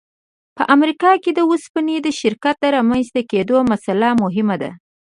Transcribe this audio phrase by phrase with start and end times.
[0.57, 4.71] په امریکا کې د اوسپنې د شرکت د رامنځته کېدو مسأله مهمه ده